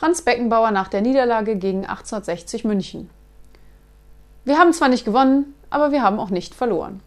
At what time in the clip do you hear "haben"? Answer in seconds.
4.58-4.72, 6.02-6.18